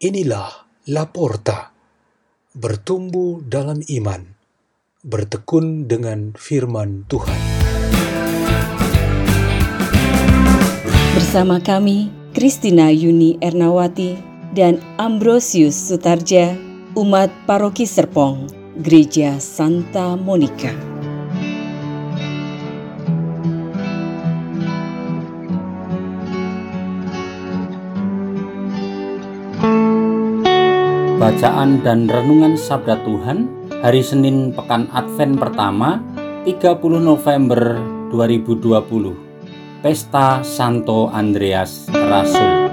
Inilah 0.00 0.64
Laporta, 0.88 1.76
bertumbuh 2.56 3.44
dalam 3.44 3.84
iman, 3.84 4.32
bertekun 5.04 5.92
dengan 5.92 6.32
firman 6.32 7.04
Tuhan. 7.04 7.36
Bersama 11.12 11.60
kami, 11.60 12.08
Kristina 12.32 12.88
Yuni 12.88 13.36
Ernawati 13.44 14.16
dan 14.56 14.80
Ambrosius 14.96 15.76
Sutarja, 15.76 16.56
umat 16.96 17.28
Paroki 17.44 17.84
Serpong, 17.84 18.48
Gereja 18.80 19.36
Santa 19.36 20.16
Monica. 20.16 20.89
Bacaan 31.20 31.84
dan 31.84 32.08
Renungan 32.08 32.56
Sabda 32.56 32.96
Tuhan 33.04 33.44
Hari 33.84 34.00
Senin 34.00 34.56
Pekan 34.56 34.88
Advent 34.88 35.36
pertama 35.36 36.00
30 36.48 36.80
November 36.96 37.76
2020 38.08 39.84
Pesta 39.84 40.40
Santo 40.40 41.12
Andreas 41.12 41.92
Rasul 41.92 42.72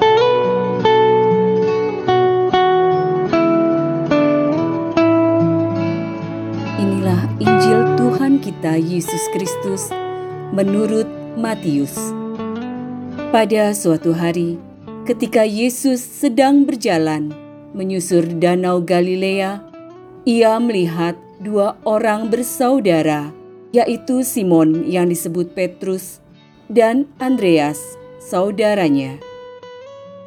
Inilah 6.80 7.28
Injil 7.44 8.00
Tuhan 8.00 8.40
kita 8.40 8.80
Yesus 8.80 9.28
Kristus 9.36 9.92
menurut 10.56 11.04
Matius. 11.36 12.00
Pada 13.28 13.76
suatu 13.76 14.16
hari, 14.16 14.56
ketika 15.04 15.44
Yesus 15.44 16.00
sedang 16.00 16.64
berjalan 16.64 17.47
menyusur 17.78 18.26
Danau 18.42 18.82
Galilea, 18.82 19.62
ia 20.26 20.58
melihat 20.58 21.14
dua 21.38 21.78
orang 21.86 22.34
bersaudara, 22.34 23.30
yaitu 23.70 24.26
Simon 24.26 24.82
yang 24.90 25.14
disebut 25.14 25.54
Petrus 25.54 26.18
dan 26.68 27.06
Andreas, 27.22 27.78
saudaranya. 28.18 29.22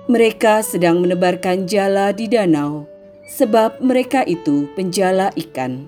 Mereka 0.06 0.62
sedang 0.62 1.02
menebarkan 1.02 1.66
jala 1.66 2.14
di 2.14 2.30
danau, 2.30 2.86
sebab 3.26 3.82
mereka 3.82 4.22
itu 4.26 4.70
penjala 4.78 5.34
ikan. 5.34 5.86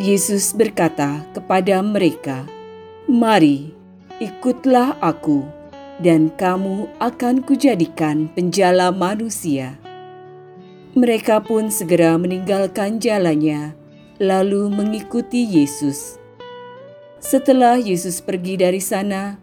Yesus 0.00 0.56
berkata 0.56 1.26
kepada 1.36 1.84
mereka, 1.84 2.48
"Mari, 3.04 3.74
ikutlah 4.22 4.96
Aku, 5.02 5.44
dan 6.00 6.32
kamu 6.40 6.88
akan 6.98 7.44
kujadikan 7.44 8.32
penjala 8.32 8.88
manusia." 8.90 9.89
Mereka 10.90 11.46
pun 11.46 11.70
segera 11.70 12.18
meninggalkan 12.18 12.98
jalannya, 12.98 13.78
lalu 14.18 14.66
mengikuti 14.66 15.46
Yesus. 15.46 16.18
Setelah 17.22 17.78
Yesus 17.78 18.18
pergi 18.18 18.58
dari 18.58 18.82
sana, 18.82 19.38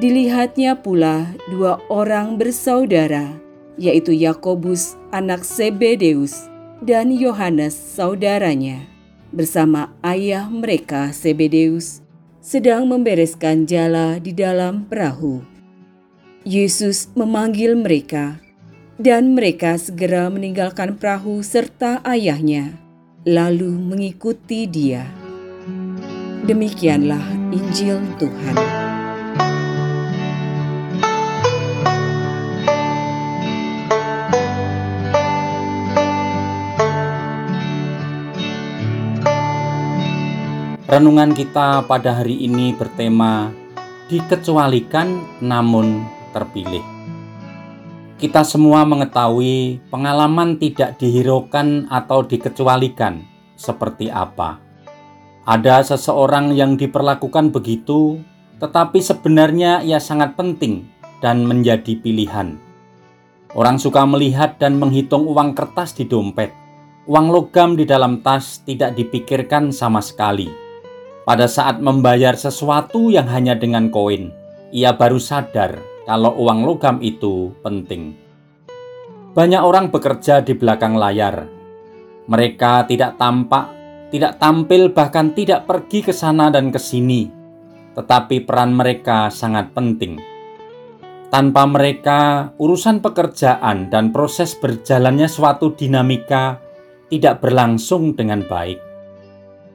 dilihatnya 0.00 0.80
pula 0.80 1.36
dua 1.52 1.84
orang 1.92 2.40
bersaudara, 2.40 3.36
yaitu 3.76 4.16
Yakobus, 4.16 4.96
anak 5.12 5.44
Zebedeus, 5.44 6.48
dan 6.80 7.12
Yohanes, 7.12 7.76
saudaranya, 7.76 8.88
bersama 9.36 9.92
ayah 10.00 10.48
mereka 10.48 11.12
Zebedeus, 11.12 12.00
sedang 12.40 12.88
membereskan 12.88 13.68
jala 13.68 14.16
di 14.16 14.32
dalam 14.32 14.88
perahu. 14.88 15.44
Yesus 16.48 17.12
memanggil 17.12 17.76
mereka 17.76 18.40
dan 18.96 19.36
mereka 19.36 19.76
segera 19.76 20.32
meninggalkan 20.32 20.96
perahu 20.96 21.44
serta 21.44 22.00
ayahnya, 22.04 22.72
lalu 23.28 23.68
mengikuti 23.76 24.64
dia. 24.64 25.04
Demikianlah 26.48 27.52
Injil 27.52 28.00
Tuhan. 28.16 28.56
Renungan 40.86 41.34
kita 41.36 41.84
pada 41.84 42.16
hari 42.16 42.46
ini 42.46 42.72
bertema 42.72 43.52
dikecualikan 44.08 45.42
namun 45.44 46.06
terpilih. 46.32 46.95
Kita 48.16 48.48
semua 48.48 48.88
mengetahui 48.88 49.84
pengalaman 49.92 50.56
tidak 50.56 50.96
dihiraukan 50.96 51.92
atau 51.92 52.24
dikecualikan 52.24 53.20
seperti 53.60 54.08
apa. 54.08 54.56
Ada 55.44 55.84
seseorang 55.84 56.56
yang 56.56 56.80
diperlakukan 56.80 57.52
begitu, 57.52 58.24
tetapi 58.56 59.04
sebenarnya 59.04 59.84
ia 59.84 60.00
sangat 60.00 60.32
penting 60.32 60.88
dan 61.20 61.44
menjadi 61.44 61.92
pilihan. 62.00 62.56
Orang 63.52 63.76
suka 63.76 64.08
melihat 64.08 64.56
dan 64.56 64.80
menghitung 64.80 65.28
uang 65.28 65.52
kertas 65.52 65.92
di 65.92 66.08
dompet. 66.08 66.56
Uang 67.04 67.28
logam 67.28 67.76
di 67.76 67.84
dalam 67.84 68.24
tas 68.24 68.64
tidak 68.64 68.96
dipikirkan 68.96 69.70
sama 69.70 70.00
sekali 70.00 70.66
pada 71.26 71.50
saat 71.50 71.82
membayar 71.82 72.38
sesuatu 72.38 73.10
yang 73.10 73.26
hanya 73.26 73.58
dengan 73.58 73.90
koin, 73.90 74.30
ia 74.70 74.94
baru 74.94 75.18
sadar 75.18 75.95
kalau 76.06 76.38
uang 76.38 76.62
logam 76.62 77.02
itu 77.02 77.50
penting. 77.66 78.14
Banyak 79.34 79.60
orang 79.60 79.92
bekerja 79.92 80.40
di 80.40 80.54
belakang 80.54 80.96
layar. 80.96 81.44
Mereka 82.30 82.88
tidak 82.88 83.18
tampak, 83.20 83.68
tidak 84.08 84.38
tampil, 84.40 84.94
bahkan 84.94 85.34
tidak 85.36 85.68
pergi 85.68 86.06
ke 86.06 86.14
sana 86.14 86.48
dan 86.48 86.72
ke 86.72 86.80
sini. 86.80 87.28
Tetapi 87.92 88.46
peran 88.46 88.72
mereka 88.72 89.28
sangat 89.28 89.74
penting. 89.74 90.16
Tanpa 91.26 91.66
mereka, 91.66 92.54
urusan 92.56 93.02
pekerjaan 93.02 93.90
dan 93.90 94.14
proses 94.14 94.54
berjalannya 94.56 95.26
suatu 95.26 95.74
dinamika 95.74 96.62
tidak 97.10 97.42
berlangsung 97.42 98.14
dengan 98.14 98.46
baik. 98.46 98.78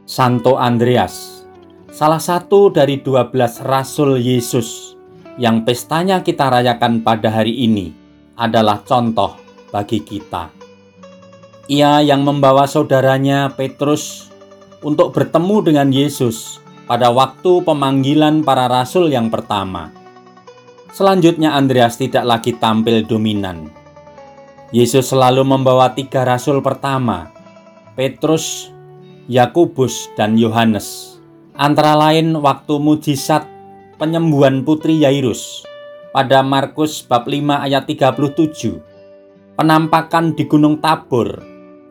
Santo 0.07 0.57
Andreas 0.57 1.45
salah 1.91 2.19
satu 2.23 2.71
dari 2.71 3.03
12 3.03 3.61
rasul 3.67 4.15
Yesus 4.15 4.90
yang 5.41 5.65
pestanya 5.65 6.21
kita 6.21 6.53
rayakan 6.53 7.01
pada 7.01 7.33
hari 7.33 7.65
ini 7.65 7.89
adalah 8.37 8.85
contoh 8.85 9.33
bagi 9.73 10.05
kita. 10.05 10.53
Ia 11.65 12.05
yang 12.05 12.21
membawa 12.21 12.69
saudaranya 12.69 13.49
Petrus 13.57 14.29
untuk 14.85 15.17
bertemu 15.17 15.57
dengan 15.65 15.89
Yesus 15.89 16.61
pada 16.85 17.09
waktu 17.09 17.65
pemanggilan 17.65 18.45
para 18.45 18.69
rasul 18.69 19.09
yang 19.09 19.33
pertama. 19.33 19.89
Selanjutnya 20.93 21.57
Andreas 21.57 21.97
tidak 21.97 22.21
lagi 22.21 22.53
tampil 22.61 23.01
dominan. 23.09 23.73
Yesus 24.69 25.09
selalu 25.09 25.41
membawa 25.41 25.89
tiga 25.97 26.21
rasul 26.21 26.61
pertama, 26.61 27.33
Petrus, 27.97 28.69
Yakobus, 29.25 30.05
dan 30.13 30.37
Yohanes 30.37 31.17
antara 31.61 31.93
lain 31.93 32.33
waktu 32.39 32.79
mujizat 32.79 33.45
penyembuhan 34.01 34.65
putri 34.65 34.97
Yairus 34.97 35.61
pada 36.09 36.41
Markus 36.41 37.05
bab 37.05 37.29
5 37.29 37.69
ayat 37.69 37.85
37, 37.85 38.81
penampakan 39.53 40.33
di 40.33 40.49
Gunung 40.49 40.81
Tabor 40.81 41.37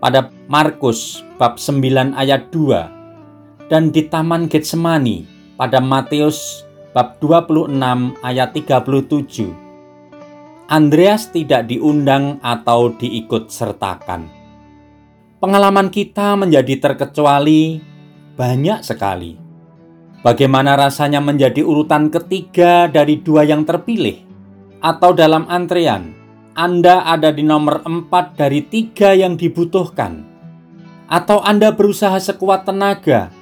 pada 0.02 0.26
Markus 0.50 1.22
bab 1.38 1.54
9 1.54 2.18
ayat 2.18 2.50
2, 2.50 3.70
dan 3.70 3.94
di 3.94 4.10
Taman 4.10 4.50
Getsemani 4.50 5.22
pada 5.54 5.78
Matius 5.78 6.66
bab 6.90 7.22
26 7.22 7.78
ayat 8.26 8.58
37. 8.58 10.66
Andreas 10.66 11.30
tidak 11.30 11.70
diundang 11.70 12.42
atau 12.42 12.90
diikut 12.90 13.54
sertakan. 13.54 14.26
Pengalaman 15.38 15.94
kita 15.94 16.34
menjadi 16.34 16.90
terkecuali 16.90 17.78
banyak 18.34 18.82
sekali 18.82 19.50
Bagaimana 20.20 20.76
rasanya 20.76 21.17
menjadi 21.17 21.64
urutan 21.64 22.12
ketiga 22.12 22.93
dari 22.93 23.25
dua 23.25 23.40
yang 23.49 23.64
terpilih? 23.64 24.20
Atau 24.84 25.17
dalam 25.17 25.49
antrean, 25.49 26.12
Anda 26.52 27.08
ada 27.08 27.32
di 27.32 27.40
nomor 27.40 27.81
empat 27.88 28.37
dari 28.37 28.61
tiga 28.69 29.17
yang 29.17 29.40
dibutuhkan? 29.40 30.20
Atau 31.08 31.40
Anda 31.40 31.72
berusaha 31.72 32.20
sekuat 32.20 32.69
tenaga, 32.69 33.32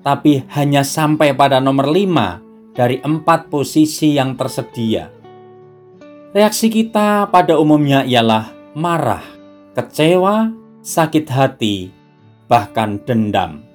tapi 0.00 0.40
hanya 0.56 0.80
sampai 0.88 1.36
pada 1.36 1.60
nomor 1.60 1.92
lima 1.92 2.40
dari 2.72 2.96
empat 3.04 3.52
posisi 3.52 4.16
yang 4.16 4.32
tersedia? 4.32 5.12
Reaksi 6.32 6.72
kita 6.72 7.28
pada 7.28 7.60
umumnya 7.60 8.08
ialah 8.08 8.72
marah, 8.72 9.20
kecewa, 9.76 10.48
sakit 10.80 11.28
hati, 11.28 11.92
bahkan 12.48 12.96
dendam. 13.04 13.71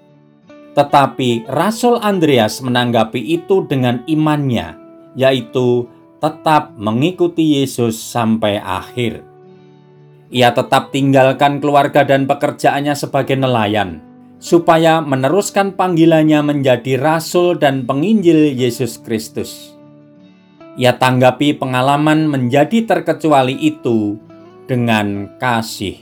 Tetapi 0.77 1.49
Rasul 1.49 1.97
Andreas 1.97 2.61
menanggapi 2.61 3.17
itu 3.17 3.65
dengan 3.65 4.05
imannya, 4.05 4.77
yaitu 5.17 5.89
tetap 6.21 6.77
mengikuti 6.77 7.57
Yesus 7.57 7.97
sampai 7.97 8.61
akhir. 8.61 9.25
Ia 10.29 10.53
tetap 10.53 10.93
tinggalkan 10.93 11.57
keluarga 11.57 12.05
dan 12.05 12.29
pekerjaannya 12.29 12.93
sebagai 12.93 13.33
nelayan, 13.33 14.05
supaya 14.37 15.01
meneruskan 15.01 15.73
panggilannya 15.73 16.45
menjadi 16.45 17.01
rasul 17.01 17.57
dan 17.57 17.89
penginjil 17.89 18.53
Yesus 18.53 19.01
Kristus. 19.01 19.73
Ia 20.77 20.93
tanggapi 20.93 21.57
pengalaman 21.57 22.29
menjadi 22.29 22.85
terkecuali 22.85 23.57
itu 23.57 24.21
dengan 24.69 25.25
kasih. 25.41 25.97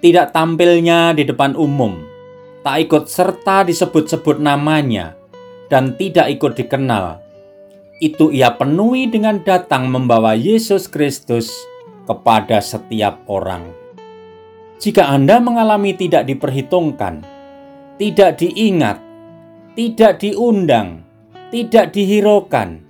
Tidak 0.00 0.32
tampilnya 0.32 1.12
di 1.12 1.28
depan 1.28 1.52
umum, 1.52 2.11
tak 2.62 2.88
ikut 2.88 3.10
serta 3.10 3.66
disebut-sebut 3.66 4.38
namanya, 4.38 5.18
dan 5.66 5.98
tidak 5.98 6.30
ikut 6.30 6.54
dikenal. 6.54 7.18
Itu 7.98 8.30
ia 8.34 8.54
penuhi 8.54 9.06
dengan 9.10 9.42
datang 9.42 9.86
membawa 9.90 10.34
Yesus 10.34 10.90
Kristus 10.90 11.50
kepada 12.06 12.58
setiap 12.58 13.22
orang. 13.30 13.70
Jika 14.82 15.06
Anda 15.06 15.38
mengalami 15.38 15.94
tidak 15.94 16.26
diperhitungkan, 16.26 17.22
tidak 18.02 18.42
diingat, 18.42 18.98
tidak 19.78 20.18
diundang, 20.18 21.06
tidak 21.54 21.94
dihiraukan, 21.94 22.82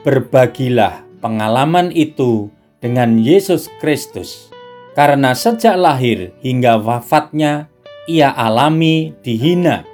berbagilah 0.00 1.04
pengalaman 1.20 1.92
itu 1.92 2.48
dengan 2.80 3.20
Yesus 3.20 3.68
Kristus, 3.80 4.48
karena 4.96 5.36
sejak 5.36 5.76
lahir 5.76 6.32
hingga 6.40 6.80
wafatnya 6.80 7.68
ia 8.04 8.32
alami 8.36 9.16
dihina, 9.24 9.84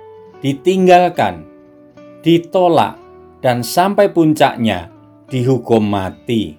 ditinggalkan, 0.42 1.46
ditolak, 2.26 2.98
dan 3.38 3.62
sampai 3.62 4.10
puncaknya 4.10 4.90
dihukum 5.30 5.80
mati. 5.86 6.58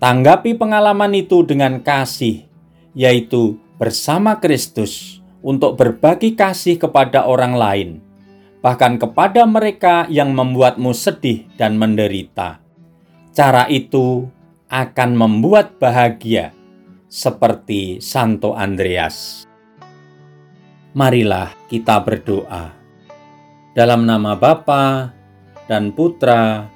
Tanggapi 0.00 0.56
pengalaman 0.56 1.12
itu 1.12 1.44
dengan 1.44 1.84
kasih, 1.84 2.48
yaitu 2.96 3.60
bersama 3.76 4.40
Kristus 4.40 5.20
untuk 5.44 5.76
berbagi 5.76 6.32
kasih 6.32 6.80
kepada 6.80 7.28
orang 7.28 7.52
lain, 7.52 7.90
bahkan 8.64 8.96
kepada 8.96 9.44
mereka 9.44 10.08
yang 10.08 10.32
membuatmu 10.32 10.96
sedih 10.96 11.44
dan 11.60 11.76
menderita. 11.76 12.64
Cara 13.36 13.68
itu 13.68 14.24
akan 14.72 15.10
membuat 15.20 15.76
bahagia, 15.76 16.56
seperti 17.10 18.00
Santo 18.00 18.56
Andreas. 18.56 19.49
Marilah 20.90 21.54
kita 21.70 22.02
berdoa. 22.02 22.74
Dalam 23.78 24.10
nama 24.10 24.34
Bapa 24.34 25.14
dan 25.70 25.94
Putra 25.94 26.66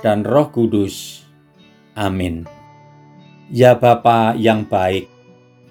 dan 0.00 0.24
Roh 0.24 0.48
Kudus. 0.48 1.20
Amin. 1.92 2.48
Ya 3.52 3.76
Bapa 3.76 4.32
yang 4.40 4.64
baik, 4.64 5.12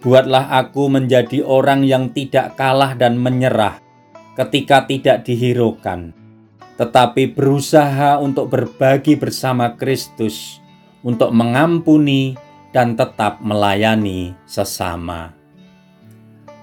buatlah 0.05 0.45
aku 0.61 0.93
menjadi 0.93 1.41
orang 1.41 1.81
yang 1.89 2.13
tidak 2.13 2.53
kalah 2.53 2.93
dan 2.93 3.17
menyerah 3.17 3.81
ketika 4.37 4.85
tidak 4.85 5.25
dihiraukan, 5.25 6.13
tetapi 6.77 7.33
berusaha 7.33 8.21
untuk 8.21 8.53
berbagi 8.53 9.17
bersama 9.17 9.73
Kristus, 9.73 10.61
untuk 11.01 11.33
mengampuni 11.33 12.37
dan 12.69 12.93
tetap 12.93 13.41
melayani 13.41 14.37
sesama. 14.45 15.36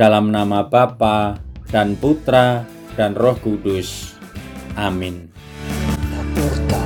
Dalam 0.00 0.32
nama 0.32 0.64
Bapa 0.64 1.36
dan 1.68 1.92
Putra 1.92 2.64
dan 2.96 3.12
Roh 3.12 3.36
Kudus. 3.36 4.16
Amin. 4.72 5.28
La 6.08 6.24
porta, 6.32 6.82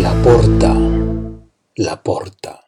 la 0.00 0.12
porta. 0.24 0.72
la 1.84 1.96
porta. 2.00 2.61